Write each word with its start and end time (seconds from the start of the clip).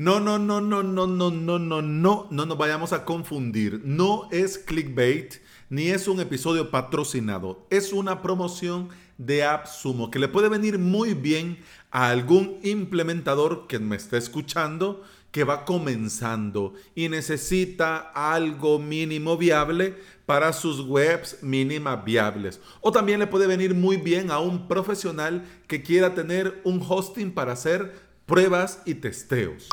No, 0.00 0.18
no, 0.18 0.38
no, 0.38 0.62
no, 0.62 0.82
no, 0.82 1.06
no, 1.06 1.30
no, 1.30 1.58
no, 1.58 1.82
no, 1.82 2.26
no 2.30 2.46
nos 2.46 2.56
vayamos 2.56 2.94
a 2.94 3.04
confundir. 3.04 3.82
No 3.84 4.30
es 4.32 4.56
clickbait 4.56 5.34
ni 5.68 5.88
es 5.88 6.08
un 6.08 6.20
episodio 6.20 6.70
patrocinado. 6.70 7.66
Es 7.68 7.92
una 7.92 8.22
promoción 8.22 8.88
de 9.18 9.44
AppSumo 9.44 10.10
que 10.10 10.18
le 10.18 10.28
puede 10.28 10.48
venir 10.48 10.78
muy 10.78 11.12
bien 11.12 11.58
a 11.90 12.08
algún 12.08 12.60
implementador 12.62 13.66
que 13.66 13.78
me 13.78 13.96
esté 13.96 14.16
escuchando 14.16 15.04
que 15.32 15.44
va 15.44 15.66
comenzando 15.66 16.72
y 16.94 17.10
necesita 17.10 17.98
algo 17.98 18.78
mínimo 18.78 19.36
viable 19.36 19.96
para 20.24 20.54
sus 20.54 20.80
webs 20.80 21.42
mínimas 21.42 22.02
viables. 22.06 22.58
O 22.80 22.90
también 22.90 23.20
le 23.20 23.26
puede 23.26 23.46
venir 23.46 23.74
muy 23.74 23.98
bien 23.98 24.30
a 24.30 24.38
un 24.38 24.66
profesional 24.66 25.44
que 25.66 25.82
quiera 25.82 26.14
tener 26.14 26.62
un 26.64 26.82
hosting 26.88 27.32
para 27.32 27.52
hacer 27.52 28.08
pruebas 28.24 28.80
y 28.86 28.94
testeos. 28.94 29.68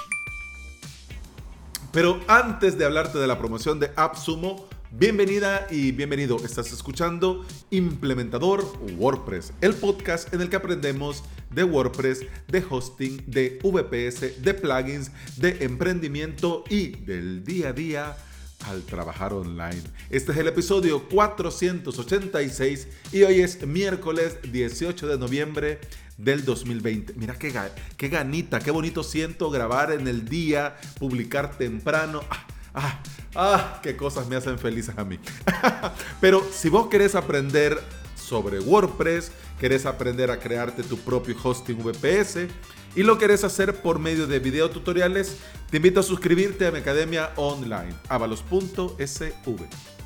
Pero 1.91 2.19
antes 2.27 2.77
de 2.77 2.85
hablarte 2.85 3.17
de 3.17 3.27
la 3.27 3.37
promoción 3.37 3.79
de 3.79 3.91
AppSumo, 3.95 4.67
Bienvenida 4.89 5.67
y 5.69 5.91
bienvenido. 5.91 6.37
Estás 6.37 6.71
escuchando 6.71 7.45
Implementador 7.71 8.63
WordPress, 8.97 9.51
el 9.59 9.73
podcast 9.73 10.33
en 10.33 10.39
el 10.39 10.49
que 10.49 10.55
aprendemos 10.55 11.25
de 11.51 11.65
WordPress, 11.65 12.25
de 12.47 12.63
hosting, 12.67 13.21
de 13.27 13.59
VPS, 13.61 14.41
de 14.41 14.53
plugins, 14.53 15.11
de 15.35 15.65
emprendimiento 15.65 16.63
y 16.69 16.91
del 17.03 17.43
día 17.43 17.69
a 17.69 17.73
día 17.73 18.17
al 18.65 18.83
trabajar 18.83 19.33
online. 19.33 19.83
Este 20.09 20.31
es 20.31 20.37
el 20.37 20.47
episodio 20.47 21.07
486 21.09 22.87
y 23.11 23.23
hoy 23.23 23.41
es 23.41 23.67
miércoles 23.67 24.37
18 24.49 25.05
de 25.05 25.17
noviembre 25.17 25.79
del 26.17 26.43
2020. 26.45 27.13
Mira 27.15 27.35
qué, 27.35 27.53
qué 27.95 28.09
ganita, 28.09 28.59
qué 28.59 28.71
bonito 28.71 29.03
siento 29.03 29.49
grabar 29.49 29.91
en 29.91 30.07
el 30.07 30.27
día, 30.27 30.75
publicar 30.99 31.57
temprano. 31.57 32.21
Ah, 32.29 32.47
ah, 32.73 32.99
Ah, 33.39 33.79
qué 33.83 33.95
cosas 33.95 34.27
me 34.27 34.35
hacen 34.35 34.57
felices 34.57 34.97
a 34.97 35.03
mí. 35.03 35.19
Pero 36.21 36.43
si 36.51 36.69
vos 36.69 36.87
querés 36.87 37.13
aprender 37.13 37.79
sobre 38.15 38.59
WordPress, 38.59 39.31
querés 39.59 39.85
aprender 39.85 40.31
a 40.31 40.39
crearte 40.39 40.81
tu 40.81 40.97
propio 40.97 41.35
hosting 41.41 41.77
VPS 41.77 42.47
y 42.95 43.03
lo 43.03 43.19
querés 43.19 43.43
hacer 43.43 43.75
por 43.75 43.99
medio 43.99 44.25
de 44.25 44.39
videotutoriales, 44.39 45.37
te 45.69 45.77
invito 45.77 45.99
a 45.99 46.03
suscribirte 46.03 46.65
a 46.65 46.71
mi 46.71 46.79
academia 46.79 47.31
online, 47.35 47.93
avalos.sv. 48.09 49.96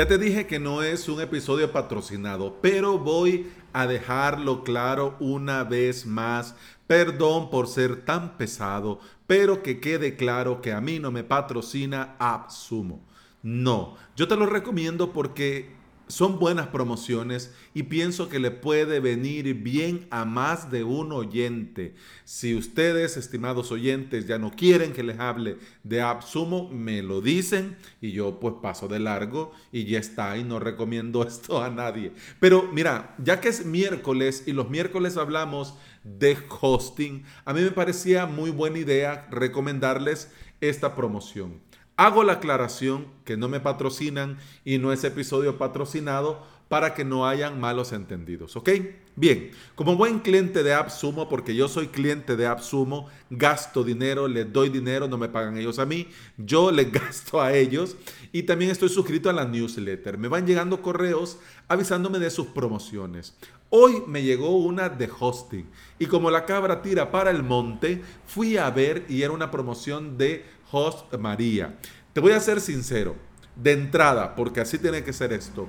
Ya 0.00 0.08
te 0.08 0.16
dije 0.16 0.46
que 0.46 0.58
no 0.58 0.82
es 0.82 1.10
un 1.10 1.20
episodio 1.20 1.72
patrocinado, 1.72 2.56
pero 2.62 2.98
voy 2.98 3.52
a 3.74 3.86
dejarlo 3.86 4.64
claro 4.64 5.14
una 5.20 5.62
vez 5.62 6.06
más. 6.06 6.54
Perdón 6.86 7.50
por 7.50 7.68
ser 7.68 8.06
tan 8.06 8.38
pesado, 8.38 8.98
pero 9.26 9.62
que 9.62 9.78
quede 9.78 10.16
claro 10.16 10.62
que 10.62 10.72
a 10.72 10.80
mí 10.80 10.98
no 11.00 11.10
me 11.10 11.22
patrocina 11.22 12.16
AppSumo. 12.18 13.04
No, 13.42 13.94
yo 14.16 14.26
te 14.26 14.36
lo 14.36 14.46
recomiendo 14.46 15.12
porque 15.12 15.70
son 16.10 16.38
buenas 16.38 16.66
promociones 16.68 17.54
y 17.72 17.84
pienso 17.84 18.28
que 18.28 18.38
le 18.38 18.50
puede 18.50 19.00
venir 19.00 19.54
bien 19.54 20.06
a 20.10 20.24
más 20.24 20.70
de 20.70 20.84
un 20.84 21.12
oyente. 21.12 21.94
Si 22.24 22.54
ustedes, 22.54 23.16
estimados 23.16 23.70
oyentes, 23.72 24.26
ya 24.26 24.38
no 24.38 24.50
quieren 24.50 24.92
que 24.92 25.02
les 25.02 25.18
hable 25.18 25.58
de 25.84 26.02
AppSumo, 26.02 26.68
me 26.68 27.02
lo 27.02 27.20
dicen 27.20 27.76
y 28.00 28.12
yo 28.12 28.40
pues 28.40 28.54
paso 28.60 28.88
de 28.88 28.98
largo 28.98 29.52
y 29.72 29.84
ya 29.84 29.98
está 29.98 30.36
y 30.36 30.44
no 30.44 30.58
recomiendo 30.58 31.22
esto 31.26 31.62
a 31.62 31.70
nadie. 31.70 32.12
Pero 32.40 32.68
mira, 32.72 33.14
ya 33.22 33.40
que 33.40 33.48
es 33.48 33.64
miércoles 33.64 34.44
y 34.46 34.52
los 34.52 34.68
miércoles 34.68 35.16
hablamos 35.16 35.74
de 36.02 36.36
hosting, 36.60 37.24
a 37.44 37.52
mí 37.52 37.60
me 37.60 37.70
parecía 37.70 38.26
muy 38.26 38.50
buena 38.50 38.78
idea 38.78 39.28
recomendarles 39.30 40.30
esta 40.60 40.94
promoción. 40.94 41.69
Hago 42.00 42.24
la 42.24 42.32
aclaración 42.32 43.08
que 43.26 43.36
no 43.36 43.46
me 43.50 43.60
patrocinan 43.60 44.38
y 44.64 44.78
no 44.78 44.90
es 44.90 45.04
episodio 45.04 45.58
patrocinado 45.58 46.42
para 46.70 46.94
que 46.94 47.04
no 47.04 47.28
hayan 47.28 47.60
malos 47.60 47.92
entendidos, 47.92 48.56
¿ok? 48.56 48.70
Bien, 49.16 49.50
como 49.74 49.96
buen 49.96 50.20
cliente 50.20 50.62
de 50.62 50.72
AppSumo, 50.72 51.28
porque 51.28 51.54
yo 51.54 51.68
soy 51.68 51.88
cliente 51.88 52.36
de 52.36 52.46
AppSumo, 52.46 53.08
gasto 53.28 53.84
dinero, 53.84 54.28
les 54.28 54.50
doy 54.50 54.70
dinero, 54.70 55.08
no 55.08 55.18
me 55.18 55.28
pagan 55.28 55.58
ellos 55.58 55.78
a 55.78 55.84
mí, 55.84 56.08
yo 56.38 56.70
les 56.70 56.90
gasto 56.92 57.42
a 57.42 57.52
ellos 57.52 57.98
y 58.32 58.44
también 58.44 58.70
estoy 58.70 58.88
suscrito 58.88 59.28
a 59.28 59.34
la 59.34 59.44
newsletter. 59.44 60.16
Me 60.16 60.28
van 60.28 60.46
llegando 60.46 60.80
correos 60.80 61.38
avisándome 61.68 62.18
de 62.18 62.30
sus 62.30 62.46
promociones. 62.46 63.36
Hoy 63.68 64.02
me 64.06 64.22
llegó 64.22 64.56
una 64.56 64.88
de 64.88 65.10
hosting 65.20 65.68
y 65.98 66.06
como 66.06 66.30
la 66.30 66.46
cabra 66.46 66.80
tira 66.80 67.10
para 67.10 67.30
el 67.30 67.42
monte, 67.42 68.02
fui 68.26 68.56
a 68.56 68.70
ver 68.70 69.04
y 69.08 69.20
era 69.20 69.32
una 69.32 69.50
promoción 69.50 70.16
de 70.16 70.44
Host 70.70 71.14
María. 71.14 71.78
Te 72.12 72.20
voy 72.20 72.32
a 72.32 72.40
ser 72.40 72.60
sincero, 72.60 73.16
de 73.56 73.72
entrada, 73.72 74.34
porque 74.34 74.60
así 74.60 74.78
tiene 74.78 75.04
que 75.04 75.12
ser 75.12 75.32
esto. 75.32 75.68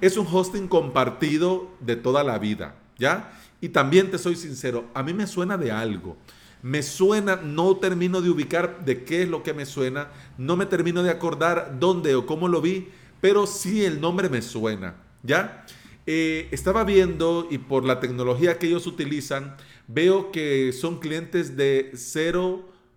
Es 0.00 0.16
un 0.16 0.26
hosting 0.30 0.68
compartido 0.68 1.70
de 1.80 1.96
toda 1.96 2.24
la 2.24 2.38
vida, 2.38 2.76
¿ya? 2.98 3.32
Y 3.60 3.70
también 3.70 4.10
te 4.10 4.18
soy 4.18 4.36
sincero, 4.36 4.86
a 4.94 5.02
mí 5.02 5.12
me 5.14 5.26
suena 5.26 5.56
de 5.56 5.70
algo. 5.70 6.16
Me 6.62 6.82
suena, 6.82 7.36
no 7.36 7.76
termino 7.76 8.20
de 8.20 8.30
ubicar 8.30 8.84
de 8.84 9.04
qué 9.04 9.22
es 9.22 9.28
lo 9.28 9.42
que 9.42 9.52
me 9.52 9.66
suena, 9.66 10.10
no 10.38 10.56
me 10.56 10.66
termino 10.66 11.02
de 11.02 11.10
acordar 11.10 11.78
dónde 11.80 12.14
o 12.14 12.24
cómo 12.24 12.46
lo 12.48 12.60
vi, 12.60 12.88
pero 13.20 13.46
sí 13.46 13.84
el 13.84 14.00
nombre 14.00 14.28
me 14.28 14.42
suena, 14.42 14.96
¿ya? 15.22 15.66
Eh, 16.06 16.48
estaba 16.50 16.82
viendo 16.84 17.46
y 17.50 17.58
por 17.58 17.84
la 17.84 18.00
tecnología 18.00 18.58
que 18.58 18.66
ellos 18.66 18.86
utilizan, 18.86 19.56
veo 19.86 20.32
que 20.32 20.72
son 20.72 20.98
clientes 20.98 21.56
de 21.56 21.92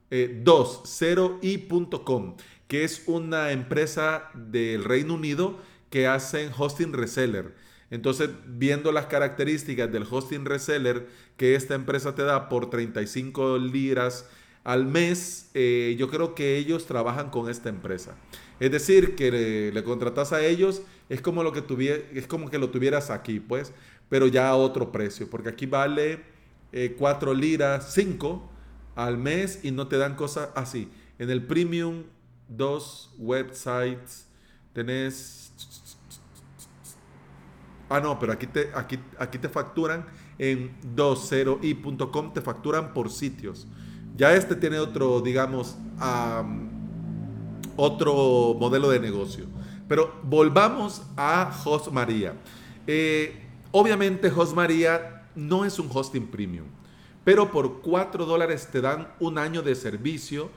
cero 0.09 1.39
20i.com, 1.41 2.35
eh, 2.37 2.43
que 2.67 2.83
es 2.83 3.03
una 3.07 3.51
empresa 3.51 4.29
del 4.33 4.83
Reino 4.83 5.13
Unido 5.13 5.59
que 5.89 6.07
hacen 6.07 6.51
hosting 6.57 6.93
reseller. 6.93 7.53
Entonces, 7.91 8.29
viendo 8.47 8.91
las 8.91 9.05
características 9.05 9.91
del 9.91 10.05
hosting 10.09 10.45
reseller 10.45 11.07
que 11.37 11.55
esta 11.55 11.75
empresa 11.75 12.15
te 12.15 12.23
da 12.23 12.49
por 12.49 12.69
35 12.69 13.57
liras 13.57 14.27
al 14.63 14.87
mes, 14.87 15.51
eh, 15.53 15.95
yo 15.97 16.09
creo 16.09 16.33
que 16.33 16.57
ellos 16.57 16.87
trabajan 16.87 17.29
con 17.29 17.49
esta 17.49 17.69
empresa. 17.69 18.15
Es 18.59 18.71
decir, 18.71 19.15
que 19.15 19.71
le, 19.71 19.83
contratas 19.83 20.33
a 20.33 20.43
ellos, 20.43 20.81
es 21.09 21.21
como, 21.21 21.43
lo 21.43 21.51
que 21.51 21.63
es 22.13 22.27
como 22.27 22.49
que 22.49 22.57
lo 22.57 22.71
tuvieras 22.71 23.11
aquí, 23.11 23.39
pues, 23.39 23.73
pero 24.09 24.27
ya 24.27 24.49
a 24.49 24.55
otro 24.55 24.91
precio, 24.91 25.29
porque 25.29 25.49
aquí 25.49 25.65
vale 25.67 26.23
4 26.97 27.31
eh, 27.31 27.35
liras, 27.35 27.93
5 27.93 28.54
al 28.95 29.17
mes 29.17 29.59
y 29.63 29.71
no 29.71 29.87
te 29.87 29.97
dan 29.97 30.15
cosas 30.15 30.49
así. 30.55 30.89
En 31.19 31.29
el 31.29 31.45
premium, 31.45 32.03
dos 32.47 33.13
websites, 33.17 34.27
tenés... 34.73 35.51
Ah, 37.89 37.99
no, 37.99 38.17
pero 38.17 38.33
aquí 38.33 38.47
te, 38.47 38.71
aquí, 38.73 38.97
aquí 39.19 39.37
te 39.37 39.47
facturan 39.47 40.05
en 40.39 40.75
20i.com, 40.95 42.33
te 42.33 42.41
facturan 42.41 42.93
por 42.93 43.11
sitios. 43.11 43.67
Ya 44.17 44.33
este 44.33 44.55
tiene 44.55 44.79
otro, 44.79 45.21
digamos, 45.21 45.77
otro 47.75 48.55
modelo 48.59 48.89
de 48.89 48.99
negocio. 48.99 49.45
Pero 49.87 50.19
volvamos 50.23 51.03
a 51.15 51.53
Host 51.63 51.89
María. 51.89 52.33
Eh, 52.87 53.45
obviamente 53.71 54.31
Host 54.31 54.55
María 54.55 55.27
no 55.35 55.63
es 55.63 55.77
un 55.77 55.89
hosting 55.93 56.27
premium 56.27 56.65
pero 57.25 57.51
por 57.51 57.81
4 57.81 58.25
dólares 58.25 58.69
te 58.71 58.79
dan 58.79 59.09
un 59.19 59.37
año 59.37 59.61
de 59.61 59.75
servicio 59.75 60.49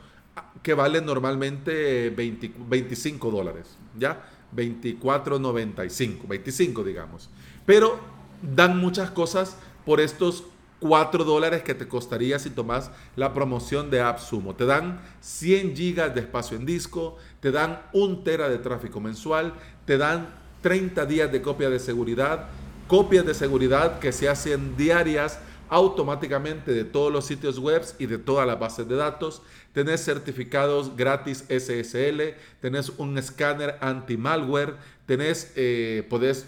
que 0.63 0.75
vale 0.75 1.01
normalmente 1.01 2.11
25 2.11 3.31
dólares, 3.33 3.77
¿ya? 3.99 4.23
24.95, 4.55 6.29
25 6.29 6.85
digamos. 6.85 7.31
Pero 7.67 7.99
dan 8.41 8.79
muchas 8.79 9.11
cosas 9.11 9.57
por 9.85 10.01
estos 10.01 10.45
4 10.81 11.25
dólares 11.25 11.63
que 11.63 11.75
te 11.75 11.89
costaría 11.89 12.39
si 12.39 12.51
tomas 12.51 12.91
la 13.17 13.35
promoción 13.35 13.91
de 13.91 14.01
AppSumo. 14.01 14.55
Te 14.55 14.65
dan 14.65 15.01
100 15.21 15.75
gigas 15.75 16.15
de 16.15 16.21
espacio 16.21 16.57
en 16.57 16.67
disco, 16.67 17.17
te 17.41 17.51
dan 17.51 17.81
1 17.95 18.19
tera 18.19 18.49
de 18.49 18.59
tráfico 18.59 19.01
mensual, 19.01 19.55
te 19.87 19.99
dan 19.99 20.29
30 20.63 21.07
días 21.07 21.33
de 21.33 21.43
copia 21.43 21.71
de 21.71 21.81
seguridad, 21.81 22.49
copias 22.87 23.27
de 23.27 23.35
seguridad 23.35 23.99
que 23.99 24.13
se 24.13 24.29
hacen 24.29 24.77
diarias 24.77 25.41
automáticamente 25.69 26.73
de 26.73 26.85
todos 26.85 27.13
los 27.13 27.27
sitios 27.27 27.59
web 27.59 27.83
y 27.99 28.07
de 28.07 28.19
todas 28.19 28.47
las 28.47 28.59
bases 28.59 28.89
de 28.89 28.97
datos. 28.97 29.43
Tenés 29.73 30.05
certificados 30.05 30.97
gratis 30.97 31.45
SSL, 31.49 32.35
tenés 32.61 32.91
un 32.99 33.19
escáner 33.19 33.77
anti-malware, 33.81 34.77
tenés, 35.07 35.53
eh, 35.57 36.07
podés 36.09 36.47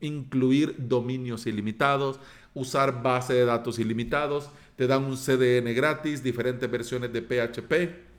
incluir 0.00 0.76
dominios 0.78 1.46
ilimitados, 1.46 2.18
usar 2.54 3.02
base 3.02 3.34
de 3.34 3.44
datos 3.44 3.78
ilimitados, 3.78 4.50
te 4.76 4.86
dan 4.86 5.04
un 5.04 5.16
CDN 5.16 5.74
gratis, 5.74 6.22
diferentes 6.22 6.70
versiones 6.70 7.12
de 7.12 7.22
PHP. 7.22 8.12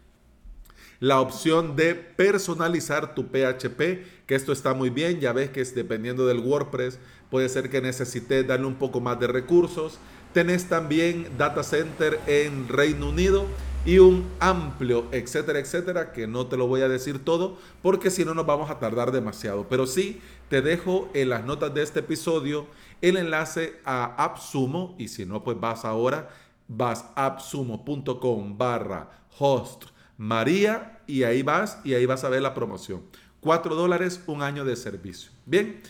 la 0.99 1.19
opción 1.19 1.75
de 1.75 1.95
personalizar 1.95 3.13
tu 3.13 3.23
PHP, 3.23 4.05
que 4.25 4.35
esto 4.35 4.53
está 4.53 4.73
muy 4.73 4.89
bien, 4.89 5.19
ya 5.19 5.33
ves 5.33 5.49
que 5.49 5.59
es 5.59 5.75
dependiendo 5.75 6.25
del 6.25 6.39
WordPress, 6.39 6.97
puede 7.29 7.49
ser 7.49 7.69
que 7.69 7.81
necesites 7.81 8.47
darle 8.47 8.67
un 8.67 8.75
poco 8.75 9.01
más 9.01 9.19
de 9.19 9.27
recursos. 9.27 9.99
Tenés 10.33 10.67
también 10.67 11.27
data 11.37 11.63
center 11.63 12.19
en 12.27 12.67
Reino 12.67 13.09
Unido 13.09 13.45
y 13.85 13.99
un 13.99 14.27
amplio, 14.39 15.05
etcétera, 15.11 15.59
etcétera, 15.59 16.13
que 16.13 16.25
no 16.25 16.47
te 16.47 16.57
lo 16.57 16.67
voy 16.67 16.81
a 16.81 16.89
decir 16.89 17.23
todo 17.23 17.57
porque 17.81 18.09
si 18.09 18.25
no 18.25 18.33
nos 18.33 18.45
vamos 18.45 18.69
a 18.69 18.79
tardar 18.79 19.11
demasiado. 19.11 19.67
Pero 19.69 19.85
sí, 19.85 20.21
te 20.49 20.61
dejo 20.61 21.09
en 21.13 21.29
las 21.29 21.45
notas 21.45 21.73
de 21.73 21.83
este 21.83 21.99
episodio 21.99 22.67
el 23.01 23.17
enlace 23.17 23.79
a 23.85 24.23
AppSumo 24.23 24.95
y 24.97 25.09
si 25.09 25.25
no, 25.25 25.43
pues 25.43 25.59
vas 25.59 25.85
ahora, 25.85 26.29
vas 26.67 27.05
a 27.15 27.25
appsumo.com 27.25 28.57
barra 28.57 29.09
host 29.37 29.85
María 30.17 31.01
y 31.07 31.23
ahí 31.23 31.43
vas 31.43 31.79
y 31.83 31.93
ahí 31.93 32.05
vas 32.05 32.23
a 32.23 32.29
ver 32.29 32.41
la 32.41 32.53
promoción. 32.53 33.01
4 33.41 33.75
dólares, 33.75 34.21
un 34.27 34.41
año 34.41 34.63
de 34.63 34.75
servicio. 34.75 35.31
Bien, 35.45 35.81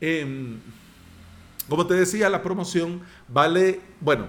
em, 0.00 0.60
como 1.70 1.86
te 1.86 1.94
decía, 1.94 2.28
la 2.28 2.42
promoción 2.42 3.00
vale, 3.28 3.80
bueno, 4.00 4.26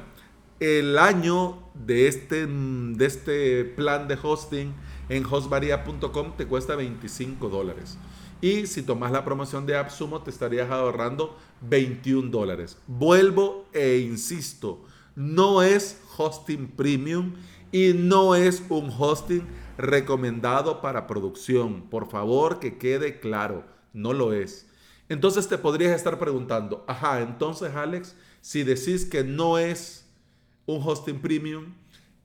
el 0.59 0.99
año 0.99 1.57
de 1.73 2.07
este, 2.07 2.45
de 2.45 3.05
este 3.05 3.65
plan 3.65 4.07
de 4.07 4.15
hosting 4.21 4.71
en 5.09 5.25
hostvaria.com 5.25 6.37
te 6.37 6.45
cuesta 6.45 6.75
25 6.75 7.49
dólares. 7.49 7.97
Y 8.41 8.67
si 8.67 8.83
tomas 8.83 9.11
la 9.11 9.25
promoción 9.25 9.65
de 9.65 9.75
AppSumo 9.75 10.21
te 10.21 10.29
estarías 10.29 10.69
ahorrando 10.69 11.35
21 11.61 12.29
dólares. 12.29 12.77
Vuelvo 12.85 13.65
e 13.73 13.97
insisto, 13.97 14.85
no 15.15 15.63
es 15.63 15.99
hosting 16.15 16.67
premium 16.67 17.33
y 17.71 17.93
no 17.95 18.35
es 18.35 18.63
un 18.69 18.93
hosting 18.95 19.47
recomendado 19.79 20.79
para 20.79 21.07
producción. 21.07 21.89
Por 21.89 22.07
favor, 22.07 22.59
que 22.59 22.77
quede 22.77 23.19
claro, 23.19 23.65
no 23.93 24.13
lo 24.13 24.31
es. 24.31 24.67
Entonces 25.11 25.49
te 25.49 25.57
podrías 25.57 25.93
estar 25.93 26.17
preguntando, 26.17 26.85
ajá, 26.87 27.19
entonces 27.19 27.75
Alex, 27.75 28.15
si 28.39 28.63
decís 28.63 29.03
que 29.03 29.25
no 29.25 29.57
es 29.57 30.05
un 30.65 30.81
hosting 30.81 31.19
premium, 31.19 31.73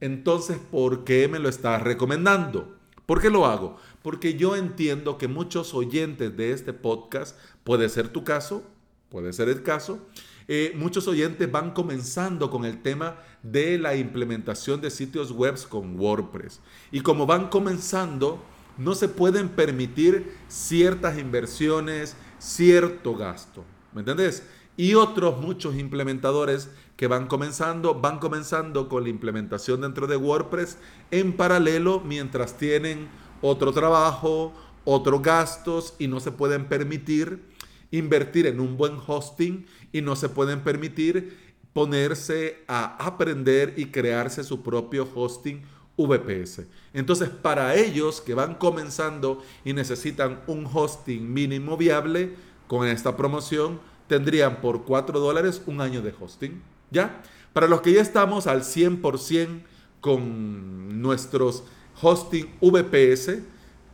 entonces 0.01 0.59
¿por 0.71 1.03
qué 1.03 1.27
me 1.27 1.41
lo 1.41 1.49
estás 1.49 1.83
recomendando? 1.83 2.77
¿Por 3.05 3.21
qué 3.21 3.29
lo 3.29 3.45
hago? 3.45 3.77
Porque 4.03 4.35
yo 4.35 4.55
entiendo 4.55 5.19
que 5.19 5.27
muchos 5.27 5.75
oyentes 5.75 6.37
de 6.37 6.53
este 6.53 6.73
podcast, 6.73 7.37
puede 7.65 7.89
ser 7.89 8.07
tu 8.07 8.23
caso, 8.23 8.63
puede 9.09 9.33
ser 9.33 9.49
el 9.49 9.65
caso, 9.65 10.07
eh, 10.47 10.73
muchos 10.77 11.09
oyentes 11.09 11.51
van 11.51 11.73
comenzando 11.73 12.53
con 12.53 12.65
el 12.65 12.83
tema 12.83 13.17
de 13.43 13.79
la 13.79 13.97
implementación 13.97 14.81
de 14.81 14.93
sitios 14.93 15.33
web 15.33 15.57
con 15.69 15.99
WordPress. 15.99 16.61
Y 16.93 17.01
como 17.01 17.27
van 17.27 17.49
comenzando, 17.49 18.41
no 18.79 18.95
se 18.95 19.09
pueden 19.09 19.49
permitir 19.49 20.37
ciertas 20.49 21.19
inversiones, 21.19 22.15
cierto 22.39 23.15
gasto. 23.15 23.65
¿Me 23.93 24.01
entendés? 24.01 24.43
Y 24.77 24.95
otros 24.95 25.41
muchos 25.41 25.77
implementadores 25.77 26.71
que 26.97 27.07
van 27.07 27.27
comenzando, 27.27 27.95
van 27.95 28.19
comenzando 28.19 28.89
con 28.89 29.05
la 29.05 29.09
implementación 29.09 29.81
dentro 29.81 30.07
de 30.07 30.17
WordPress 30.17 30.79
en 31.11 31.35
paralelo 31.35 32.01
mientras 32.01 32.59
tienen 32.59 33.09
otro 33.41 33.73
trabajo, 33.73 34.53
otros 34.85 35.23
gastos 35.23 35.95
y 35.99 36.09
no 36.09 36.21
se 36.21 36.33
pueden 36.33 36.67
permitir 36.67 37.43
invertir 37.91 38.47
en 38.47 38.61
un 38.61 38.77
buen 38.77 38.99
hosting 39.07 39.67
y 39.93 40.03
no 40.03 40.17
se 40.17 40.29
pueden 40.29 40.61
permitir 40.61 41.57
ponerse 41.73 42.65
a 42.69 42.97
aprender 43.05 43.75
y 43.77 43.87
crearse 43.87 44.43
su 44.45 44.63
propio 44.63 45.09
hosting 45.15 45.63
VPS. 45.97 46.67
Entonces, 46.93 47.29
para 47.29 47.75
ellos 47.75 48.21
que 48.21 48.35
van 48.35 48.55
comenzando 48.55 49.43
y 49.65 49.73
necesitan 49.73 50.41
un 50.47 50.69
hosting 50.71 51.33
mínimo 51.33 51.77
viable, 51.77 52.35
con 52.67 52.87
esta 52.87 53.17
promoción 53.17 53.81
tendrían 54.07 54.61
por 54.61 54.85
4 54.85 55.19
dólares 55.19 55.63
un 55.67 55.81
año 55.81 56.03
de 56.03 56.15
hosting. 56.19 56.63
¿Ya? 56.91 57.23
Para 57.53 57.67
los 57.67 57.81
que 57.81 57.93
ya 57.93 58.03
estamos 58.03 58.47
al 58.47 58.63
100% 58.63 59.63
con 60.01 61.01
nuestros 61.01 61.65
hosting 62.01 62.47
VPS, 62.61 63.39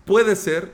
puede 0.05 0.37
ser, 0.37 0.73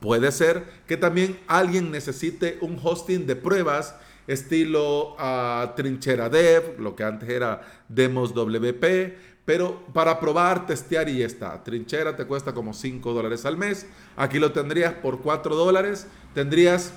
puede 0.00 0.30
ser 0.32 0.64
que 0.86 0.96
también 0.96 1.38
alguien 1.46 1.90
necesite 1.90 2.58
un 2.60 2.78
hosting 2.82 3.26
de 3.26 3.36
pruebas 3.36 3.94
estilo 4.28 5.16
uh, 5.16 5.74
Trinchera 5.74 6.28
Dev, 6.28 6.78
lo 6.78 6.94
que 6.94 7.02
antes 7.02 7.28
era 7.28 7.62
Demos 7.88 8.32
WP, 8.34 9.16
pero 9.48 9.80
para 9.94 10.20
probar, 10.20 10.66
testear 10.66 11.08
y 11.08 11.20
ya 11.20 11.26
está. 11.26 11.64
Trinchera 11.64 12.14
te 12.14 12.26
cuesta 12.26 12.52
como 12.52 12.74
5 12.74 13.14
dólares 13.14 13.46
al 13.46 13.56
mes. 13.56 13.86
Aquí 14.14 14.38
lo 14.38 14.52
tendrías 14.52 14.92
por 14.92 15.20
4 15.20 15.56
dólares. 15.56 16.06
Tendrías 16.34 16.92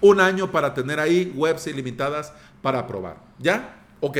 un 0.00 0.18
año 0.18 0.50
para 0.50 0.74
tener 0.74 0.98
ahí 0.98 1.32
webs 1.36 1.68
ilimitadas 1.68 2.32
para 2.60 2.88
probar. 2.88 3.18
¿Ya? 3.38 3.84
Ok. 4.00 4.18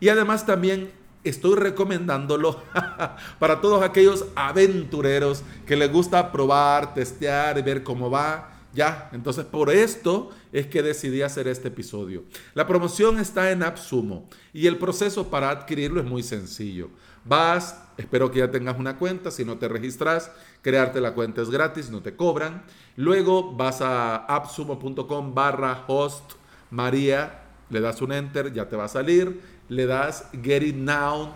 Y 0.00 0.08
además 0.08 0.46
también 0.46 0.90
estoy 1.22 1.56
recomendándolo 1.56 2.62
para 3.38 3.60
todos 3.60 3.82
aquellos 3.82 4.24
aventureros 4.34 5.42
que 5.66 5.76
les 5.76 5.92
gusta 5.92 6.32
probar, 6.32 6.94
testear 6.94 7.58
y 7.58 7.62
ver 7.62 7.82
cómo 7.82 8.10
va. 8.10 8.57
Ya, 8.78 9.10
entonces 9.12 9.44
por 9.44 9.70
esto 9.70 10.30
es 10.52 10.68
que 10.68 10.84
decidí 10.84 11.22
hacer 11.22 11.48
este 11.48 11.66
episodio. 11.66 12.22
La 12.54 12.64
promoción 12.64 13.18
está 13.18 13.50
en 13.50 13.64
AppSumo 13.64 14.28
y 14.52 14.68
el 14.68 14.78
proceso 14.78 15.30
para 15.30 15.50
adquirirlo 15.50 15.98
es 16.00 16.06
muy 16.06 16.22
sencillo. 16.22 16.88
Vas, 17.24 17.76
espero 17.96 18.30
que 18.30 18.38
ya 18.38 18.52
tengas 18.52 18.78
una 18.78 18.96
cuenta, 18.96 19.32
si 19.32 19.44
no 19.44 19.58
te 19.58 19.66
registras, 19.66 20.30
crearte 20.62 21.00
la 21.00 21.12
cuenta 21.12 21.42
es 21.42 21.50
gratis, 21.50 21.90
no 21.90 22.02
te 22.02 22.14
cobran. 22.14 22.62
Luego 22.94 23.52
vas 23.52 23.80
a 23.80 24.14
appsumo.com 24.14 25.34
barra 25.34 25.82
host 25.88 26.34
María 26.70 27.46
le 27.70 27.80
das 27.80 28.00
un 28.00 28.12
enter, 28.12 28.52
ya 28.52 28.68
te 28.68 28.76
va 28.76 28.84
a 28.84 28.88
salir, 28.88 29.40
le 29.68 29.86
das 29.86 30.28
get 30.40 30.62
it 30.62 30.76
now. 30.76 31.32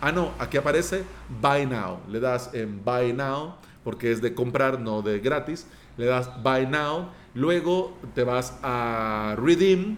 Ah, 0.00 0.12
no, 0.12 0.30
aquí 0.38 0.58
aparece 0.58 1.02
buy 1.42 1.66
now. 1.66 1.98
Le 2.08 2.20
das 2.20 2.54
en 2.54 2.84
buy 2.84 3.12
now 3.12 3.56
porque 3.84 4.10
es 4.10 4.22
de 4.22 4.34
comprar, 4.34 4.80
no 4.80 5.02
de 5.02 5.20
gratis. 5.20 5.66
Le 5.96 6.06
das 6.06 6.28
buy 6.42 6.66
now, 6.66 7.10
luego 7.34 7.96
te 8.14 8.24
vas 8.24 8.54
a 8.62 9.36
redeem 9.38 9.96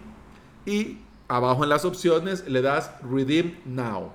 y 0.65 0.99
abajo 1.27 1.63
en 1.63 1.69
las 1.69 1.85
opciones 1.85 2.47
le 2.47 2.61
das 2.61 2.91
redeem 3.01 3.55
now. 3.65 4.11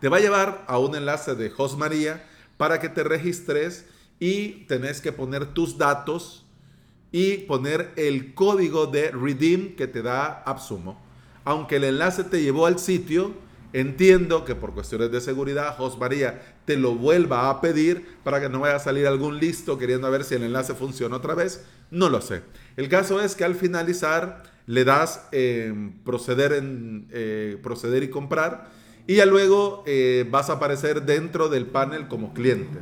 Te 0.00 0.08
va 0.08 0.16
a 0.16 0.20
llevar 0.20 0.64
a 0.66 0.78
un 0.78 0.96
enlace 0.96 1.34
de 1.34 1.52
Host 1.56 1.78
María 1.78 2.24
para 2.56 2.80
que 2.80 2.88
te 2.88 3.04
registres 3.04 3.86
y 4.18 4.64
tenés 4.66 5.00
que 5.00 5.12
poner 5.12 5.54
tus 5.54 5.78
datos 5.78 6.44
y 7.12 7.38
poner 7.38 7.92
el 7.96 8.34
código 8.34 8.86
de 8.86 9.10
redeem 9.10 9.76
que 9.76 9.86
te 9.86 10.02
da 10.02 10.42
AppSumo. 10.44 11.00
Aunque 11.44 11.76
el 11.76 11.84
enlace 11.84 12.24
te 12.24 12.42
llevó 12.42 12.66
al 12.66 12.78
sitio, 12.78 13.32
entiendo 13.72 14.44
que 14.44 14.54
por 14.54 14.74
cuestiones 14.74 15.10
de 15.10 15.20
seguridad, 15.20 15.76
Jos 15.76 15.98
María 15.98 16.42
te 16.64 16.76
lo 16.76 16.94
vuelva 16.94 17.50
a 17.50 17.60
pedir 17.60 18.18
para 18.24 18.40
que 18.40 18.48
no 18.48 18.60
vaya 18.60 18.76
a 18.76 18.80
salir 18.80 19.06
algún 19.06 19.38
listo 19.38 19.78
queriendo 19.78 20.10
ver 20.10 20.24
si 20.24 20.34
el 20.34 20.42
enlace 20.42 20.74
funciona 20.74 21.16
otra 21.16 21.34
vez. 21.34 21.64
No 21.90 22.08
lo 22.08 22.20
sé. 22.20 22.42
El 22.76 22.88
caso 22.88 23.20
es 23.20 23.34
que 23.34 23.44
al 23.44 23.54
finalizar 23.54 24.42
le 24.66 24.84
das 24.84 25.28
proceder, 26.04 26.52
en, 26.52 27.08
eh, 27.10 27.58
proceder 27.62 28.02
y 28.02 28.10
comprar 28.10 28.70
y 29.06 29.16
ya 29.16 29.26
luego 29.26 29.82
eh, 29.86 30.26
vas 30.30 30.48
a 30.50 30.54
aparecer 30.54 31.02
dentro 31.02 31.48
del 31.48 31.66
panel 31.66 32.06
como 32.08 32.32
cliente. 32.32 32.78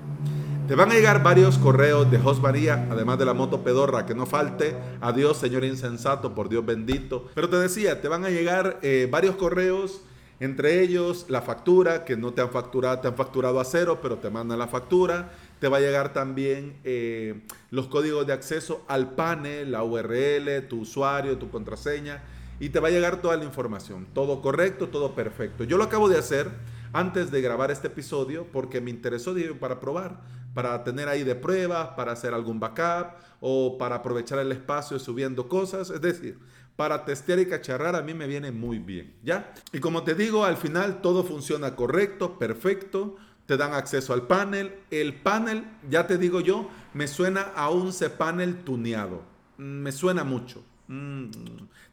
Te 0.69 0.75
van 0.77 0.93
a 0.93 0.95
llegar 0.95 1.23
varios 1.23 1.59
correos 1.59 2.09
de 2.11 2.19
Jos 2.19 2.41
María, 2.41 2.87
además 2.91 3.19
de 3.19 3.25
la 3.25 3.35
moto 3.35 3.65
pedorra, 3.65 4.07
que 4.07 4.15
no 4.15 4.25
falte. 4.25 4.77
Adiós, 5.01 5.39
Señor 5.39 5.65
insensato, 5.65 6.33
por 6.35 6.49
Dios 6.49 6.65
bendito. 6.65 7.27
Pero 7.35 7.49
te 7.49 7.57
decía, 7.57 8.01
te 8.01 8.07
van 8.07 8.25
a 8.25 8.31
llegar 8.31 8.79
eh, 8.83 9.09
varios 9.11 9.35
correos, 9.35 10.03
entre 10.41 10.83
ellos 10.83 11.27
la 11.29 11.43
factura, 11.43 12.05
que 12.05 12.17
no 12.17 12.33
te 12.33 12.41
han 12.41 12.51
facturado, 12.51 12.99
te 13.01 13.09
han 13.09 13.15
facturado 13.15 13.61
a 13.61 13.65
cero, 13.65 14.01
pero 14.03 14.19
te 14.19 14.31
mandan 14.31 14.59
la 14.59 14.69
factura. 14.69 15.33
Te 15.61 15.69
va 15.69 15.77
a 15.77 15.81
llegar 15.81 16.15
también 16.15 16.79
eh, 16.83 17.43
los 17.71 17.89
códigos 17.89 18.27
de 18.27 18.33
acceso 18.33 18.83
al 18.89 19.11
panel, 19.11 19.71
la 19.71 19.85
URL, 19.85 20.67
tu 20.67 20.81
usuario, 20.81 21.37
tu 21.37 21.51
contraseña. 21.51 22.23
Y 22.59 22.71
te 22.71 22.81
va 22.81 22.89
a 22.89 22.91
llegar 22.91 23.21
toda 23.21 23.37
la 23.37 23.45
información. 23.45 24.07
Todo 24.15 24.41
correcto, 24.41 24.89
todo 24.89 25.15
perfecto. 25.15 25.65
Yo 25.65 25.77
lo 25.77 25.85
acabo 25.85 26.09
de 26.09 26.19
hacer 26.19 26.49
antes 26.93 27.31
de 27.31 27.43
grabar 27.43 27.71
este 27.71 27.89
episodio 27.89 28.47
porque 28.51 28.81
me 28.81 28.91
interesó 28.91 29.35
para 29.61 29.79
probar 29.79 30.21
para 30.55 30.83
tener 30.83 31.09
ahí 31.09 31.23
de 31.23 31.35
prueba, 31.35 31.95
para 31.95 32.13
hacer 32.13 32.35
algún 32.35 32.59
backup 32.59 33.15
o 33.41 33.79
para 33.79 33.97
aprovechar 33.97 34.39
el 34.39 34.53
espacio 34.53 34.99
subiendo 34.99 35.49
cosas. 35.49 35.91
Es 35.91 36.01
decir, 36.01 36.39
para 36.81 37.05
testear 37.05 37.39
y 37.41 37.45
cacharrar 37.45 37.95
a 37.95 38.01
mí 38.01 38.15
me 38.15 38.27
viene 38.27 38.53
muy 38.53 38.79
bien, 38.79 39.13
¿ya? 39.23 39.53
Y 39.71 39.81
como 39.81 40.03
te 40.03 40.15
digo, 40.15 40.47
al 40.47 40.57
final 40.57 41.03
todo 41.03 41.25
funciona 41.25 41.77
correcto, 41.77 42.39
perfecto. 42.39 43.17
Te 43.45 43.59
dan 43.59 43.75
acceso 43.75 44.15
al 44.15 44.27
panel. 44.27 44.79
El 44.91 45.13
panel, 45.13 45.67
ya 45.91 46.07
te 46.07 46.17
digo 46.17 46.41
yo, 46.41 46.71
me 46.95 47.07
suena 47.07 47.43
a 47.55 47.69
un 47.69 47.93
cPanel 47.93 48.65
tuneado. 48.65 49.21
Me 49.59 49.93
suena 49.93 50.25
mucho. 50.25 50.65
Mm, 50.91 51.31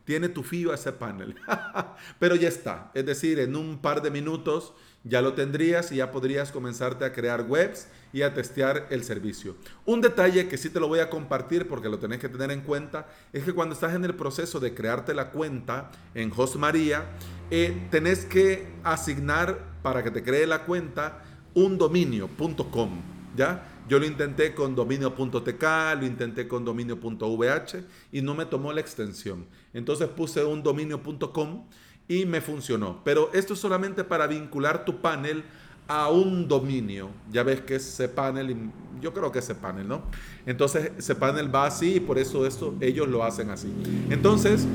tiene 0.06 0.27
tu 0.27 0.42
fío 0.42 0.74
ese 0.74 0.92
panel. 0.92 1.36
Pero 2.20 2.36
ya 2.36 2.48
está. 2.48 2.89
Es 2.96 3.06
decir, 3.06 3.38
en 3.38 3.56
un 3.56 3.77
par 3.77 4.01
de 4.01 4.10
minutos 4.10 4.74
ya 5.04 5.22
lo 5.22 5.34
tendrías 5.34 5.92
y 5.92 5.98
ya 5.98 6.12
podrías 6.12 6.51
comenzarte 6.51 7.06
a 7.06 7.13
crear 7.13 7.44
webs 7.44 7.89
y 8.12 8.24
a 8.24 8.34
testear 8.34 8.88
el 8.89 9.04
servicio. 9.04 9.56
Un 9.86 10.01
detalle 10.01 10.48
que 10.48 10.58
sí 10.58 10.72
te 10.72 10.80
lo 10.80 10.88
voy 10.88 10.98
a 10.98 11.12
compartir 11.12 11.68
porque 11.68 11.89
lo 11.89 12.00
tenés 12.00 12.18
que 12.18 12.27
tener 12.27 12.50
en 12.50 12.62
cuenta 12.62 13.08
es 13.34 13.44
que 13.44 13.54
cuando 13.54 13.75
estás 13.75 13.94
en 13.94 14.04
el 14.04 14.16
proceso 14.16 14.60
de 14.60 14.74
crearte 14.74 15.13
la 15.13 15.30
cuenta 15.30 15.92
en 16.16 16.34
HostMaría, 16.36 17.06
eh, 17.51 17.88
tenés 17.92 18.25
que 18.25 18.68
asignar 18.84 19.60
para 19.84 20.04
que 20.04 20.10
te 20.10 20.24
cree 20.24 20.48
la 20.48 20.66
cuenta 20.66 21.24
un 21.54 21.77
dominio.com, 21.77 23.01
¿ya? 23.36 23.76
Yo 23.88 24.00
lo 24.00 24.06
intenté 24.06 24.53
con 24.53 24.75
dominio.tk, 24.75 25.63
lo 26.00 26.06
intenté 26.06 26.48
con 26.48 26.65
dominio.vh 26.65 27.84
y 28.12 28.22
no 28.22 28.36
me 28.36 28.46
tomó 28.46 28.74
la 28.74 28.82
extensión. 28.82 29.46
Entonces 29.74 30.08
puse 30.10 30.44
un 30.44 30.62
dominio.com 30.62 31.65
y 32.08 32.25
me 32.25 32.41
funcionó. 32.41 33.01
Pero 33.03 33.32
esto 33.34 33.53
es 33.53 33.60
solamente 33.60 34.03
para 34.03 34.27
vincular 34.27 34.86
tu 34.86 35.01
panel 35.01 35.44
a 35.88 36.10
un 36.10 36.48
dominio. 36.48 37.10
Ya 37.32 37.44
ves 37.44 37.62
que 37.62 37.75
es 37.75 37.98
cPanel, 37.98 38.72
yo 39.01 39.13
creo 39.13 39.32
que 39.32 39.39
es 39.39 39.48
cPanel, 39.48 39.88
¿no? 39.88 40.01
Entonces 40.46 40.91
cPanel 41.00 41.53
va 41.53 41.67
así 41.67 41.96
y 41.96 42.00
por 42.00 42.17
eso 42.17 42.46
esto, 42.46 42.75
ellos 42.82 43.08
lo 43.08 43.24
hacen 43.24 43.50
así. 43.50 43.72
Entonces, 44.10 44.67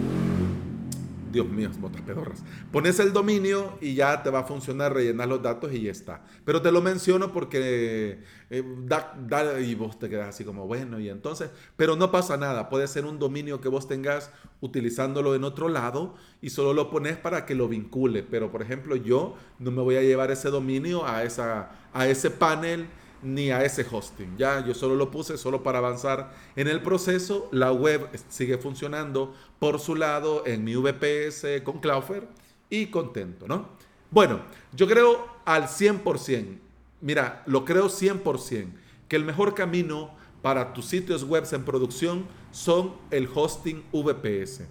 Dios 1.32 1.48
mío, 1.48 1.70
botas 1.78 2.02
pedorras. 2.02 2.44
Pones 2.70 3.00
el 3.00 3.12
dominio 3.12 3.78
y 3.80 3.94
ya 3.94 4.22
te 4.22 4.30
va 4.30 4.40
a 4.40 4.44
funcionar, 4.44 4.92
rellenar 4.92 5.28
los 5.28 5.42
datos 5.42 5.72
y 5.72 5.82
ya 5.82 5.90
está. 5.90 6.22
Pero 6.44 6.60
te 6.60 6.70
lo 6.70 6.82
menciono 6.82 7.32
porque 7.32 8.22
eh, 8.50 8.62
da, 8.84 9.14
y 9.60 9.74
vos 9.74 9.98
te 9.98 10.10
quedas 10.10 10.28
así 10.28 10.44
como, 10.44 10.66
bueno, 10.66 11.00
y 11.00 11.08
entonces, 11.08 11.50
pero 11.76 11.96
no 11.96 12.10
pasa 12.10 12.36
nada. 12.36 12.68
Puede 12.68 12.86
ser 12.86 13.06
un 13.06 13.18
dominio 13.18 13.60
que 13.60 13.68
vos 13.68 13.88
tengas 13.88 14.30
utilizándolo 14.60 15.34
en 15.34 15.44
otro 15.44 15.68
lado 15.68 16.14
y 16.42 16.50
solo 16.50 16.74
lo 16.74 16.90
pones 16.90 17.16
para 17.16 17.46
que 17.46 17.54
lo 17.54 17.66
vincule. 17.66 18.22
Pero, 18.22 18.52
por 18.52 18.62
ejemplo, 18.62 18.94
yo 18.94 19.36
no 19.58 19.70
me 19.70 19.82
voy 19.82 19.96
a 19.96 20.02
llevar 20.02 20.30
ese 20.30 20.50
dominio 20.50 21.06
a, 21.06 21.24
esa, 21.24 21.70
a 21.94 22.06
ese 22.06 22.30
panel 22.30 22.86
ni 23.22 23.50
a 23.50 23.64
ese 23.64 23.86
hosting. 23.90 24.36
Ya, 24.36 24.64
yo 24.64 24.74
solo 24.74 24.94
lo 24.94 25.10
puse 25.10 25.38
solo 25.38 25.62
para 25.62 25.78
avanzar 25.78 26.32
en 26.56 26.68
el 26.68 26.82
proceso. 26.82 27.48
La 27.52 27.72
web 27.72 28.08
sigue 28.28 28.58
funcionando 28.58 29.34
por 29.58 29.80
su 29.80 29.94
lado 29.94 30.44
en 30.46 30.64
mi 30.64 30.74
VPS 30.74 31.62
con 31.64 31.78
Cloudflare 31.80 32.28
y 32.68 32.86
contento, 32.86 33.46
¿no? 33.46 33.68
Bueno, 34.10 34.40
yo 34.72 34.86
creo 34.86 35.26
al 35.44 35.64
100%, 35.64 36.58
mira, 37.00 37.42
lo 37.46 37.64
creo 37.64 37.88
100%, 37.88 38.72
que 39.08 39.16
el 39.16 39.24
mejor 39.24 39.54
camino 39.54 40.14
para 40.42 40.72
tus 40.74 40.86
sitios 40.86 41.24
web 41.24 41.44
en 41.52 41.64
producción 41.64 42.26
son 42.50 42.94
el 43.10 43.28
hosting 43.32 43.84
VPS. 43.92 44.62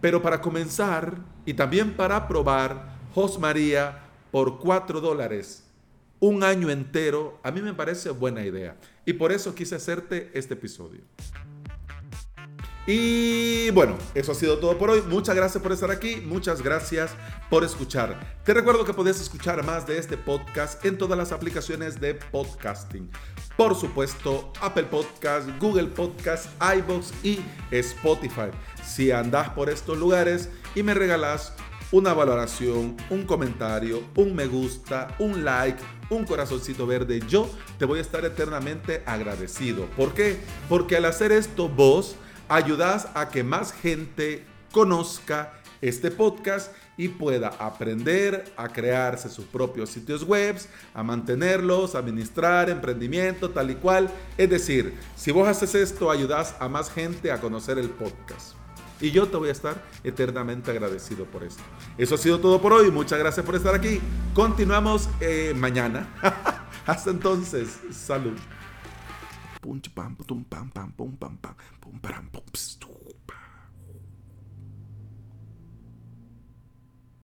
Pero 0.00 0.22
para 0.22 0.40
comenzar 0.40 1.18
y 1.44 1.54
también 1.54 1.94
para 1.94 2.26
probar 2.26 2.96
HostMaria 3.14 4.00
por 4.30 4.58
4 4.58 5.00
dólares 5.00 5.67
un 6.20 6.42
año 6.42 6.70
entero, 6.70 7.40
a 7.42 7.50
mí 7.50 7.62
me 7.62 7.74
parece 7.74 8.10
buena 8.10 8.44
idea. 8.44 8.76
Y 9.04 9.14
por 9.14 9.32
eso 9.32 9.54
quise 9.54 9.76
hacerte 9.76 10.30
este 10.34 10.54
episodio. 10.54 11.00
Y 12.90 13.70
bueno, 13.72 13.98
eso 14.14 14.32
ha 14.32 14.34
sido 14.34 14.58
todo 14.58 14.78
por 14.78 14.88
hoy. 14.88 15.02
Muchas 15.02 15.36
gracias 15.36 15.62
por 15.62 15.72
estar 15.72 15.90
aquí. 15.90 16.22
Muchas 16.24 16.62
gracias 16.62 17.10
por 17.50 17.62
escuchar. 17.62 18.38
Te 18.44 18.54
recuerdo 18.54 18.86
que 18.86 18.94
puedes 18.94 19.20
escuchar 19.20 19.62
más 19.62 19.86
de 19.86 19.98
este 19.98 20.16
podcast 20.16 20.82
en 20.86 20.96
todas 20.96 21.18
las 21.18 21.30
aplicaciones 21.30 22.00
de 22.00 22.14
podcasting. 22.14 23.10
Por 23.58 23.74
supuesto, 23.74 24.54
Apple 24.62 24.84
Podcast, 24.84 25.50
Google 25.60 25.88
Podcast, 25.88 26.46
iBox 26.78 27.12
y 27.22 27.40
Spotify. 27.72 28.50
Si 28.82 29.10
andas 29.10 29.50
por 29.50 29.68
estos 29.68 29.98
lugares 29.98 30.48
y 30.74 30.82
me 30.82 30.94
regalas 30.94 31.52
una 31.90 32.12
valoración, 32.12 32.96
un 33.10 33.24
comentario, 33.24 34.02
un 34.16 34.34
me 34.34 34.46
gusta, 34.46 35.14
un 35.18 35.44
like, 35.44 35.82
un 36.10 36.24
corazoncito 36.24 36.86
verde, 36.86 37.20
yo 37.28 37.48
te 37.78 37.84
voy 37.84 37.98
a 37.98 38.02
estar 38.02 38.24
eternamente 38.24 39.02
agradecido. 39.06 39.86
¿Por 39.96 40.12
qué? 40.12 40.38
Porque 40.68 40.96
al 40.96 41.06
hacer 41.06 41.32
esto 41.32 41.68
vos 41.68 42.16
ayudas 42.48 43.08
a 43.14 43.28
que 43.28 43.42
más 43.42 43.72
gente 43.72 44.44
conozca 44.72 45.54
este 45.80 46.10
podcast 46.10 46.72
y 46.96 47.08
pueda 47.08 47.48
aprender 47.58 48.52
a 48.56 48.68
crearse 48.68 49.28
sus 49.28 49.44
propios 49.44 49.90
sitios 49.90 50.24
web, 50.24 50.56
a 50.92 51.02
mantenerlos, 51.02 51.94
administrar 51.94 52.68
emprendimiento, 52.68 53.50
tal 53.50 53.70
y 53.70 53.76
cual. 53.76 54.10
Es 54.36 54.50
decir, 54.50 54.94
si 55.16 55.30
vos 55.30 55.48
haces 55.48 55.74
esto, 55.74 56.10
ayudas 56.10 56.56
a 56.58 56.68
más 56.68 56.90
gente 56.90 57.30
a 57.30 57.40
conocer 57.40 57.78
el 57.78 57.90
podcast. 57.90 58.58
Y 59.00 59.10
yo 59.10 59.28
te 59.28 59.36
voy 59.36 59.48
a 59.48 59.52
estar 59.52 59.82
eternamente 60.02 60.70
agradecido 60.70 61.24
por 61.24 61.44
esto. 61.44 61.62
Eso 61.96 62.16
ha 62.16 62.18
sido 62.18 62.40
todo 62.40 62.60
por 62.60 62.72
hoy. 62.72 62.90
Muchas 62.90 63.18
gracias 63.18 63.44
por 63.44 63.54
estar 63.54 63.74
aquí. 63.74 64.00
Continuamos 64.34 65.08
eh, 65.20 65.54
mañana. 65.56 66.08
Hasta 66.86 67.10
entonces, 67.10 67.78
salud. 67.90 68.36